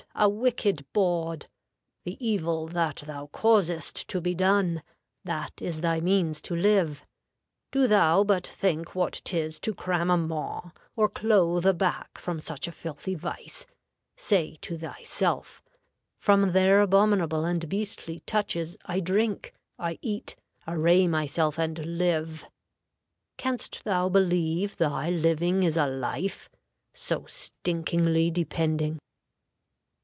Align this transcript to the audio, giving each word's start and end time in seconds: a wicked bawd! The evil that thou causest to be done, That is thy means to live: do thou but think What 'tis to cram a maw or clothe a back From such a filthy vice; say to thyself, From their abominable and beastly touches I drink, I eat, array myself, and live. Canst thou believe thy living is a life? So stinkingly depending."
a 0.13 0.27
wicked 0.29 0.85
bawd! 0.93 1.47
The 2.03 2.23
evil 2.23 2.67
that 2.67 2.97
thou 2.97 3.27
causest 3.27 4.07
to 4.09 4.19
be 4.21 4.35
done, 4.35 4.83
That 5.23 5.53
is 5.61 5.79
thy 5.81 5.99
means 6.01 6.41
to 6.41 6.55
live: 6.55 7.03
do 7.71 7.87
thou 7.87 8.23
but 8.25 8.45
think 8.45 8.93
What 8.93 9.21
'tis 9.23 9.57
to 9.61 9.73
cram 9.73 10.11
a 10.11 10.17
maw 10.17 10.71
or 10.97 11.07
clothe 11.09 11.65
a 11.65 11.73
back 11.73 12.17
From 12.19 12.39
such 12.41 12.67
a 12.67 12.71
filthy 12.73 13.15
vice; 13.15 13.65
say 14.17 14.57
to 14.61 14.77
thyself, 14.77 15.63
From 16.19 16.51
their 16.51 16.81
abominable 16.81 17.43
and 17.45 17.67
beastly 17.69 18.19
touches 18.19 18.77
I 18.85 18.99
drink, 18.99 19.53
I 19.79 19.97
eat, 20.01 20.35
array 20.67 21.07
myself, 21.07 21.57
and 21.57 21.83
live. 21.97 22.43
Canst 23.37 23.85
thou 23.85 24.07
believe 24.09 24.75
thy 24.77 25.09
living 25.09 25.63
is 25.63 25.77
a 25.77 25.87
life? 25.87 26.47
So 26.93 27.25
stinkingly 27.27 28.29
depending." 28.29 28.99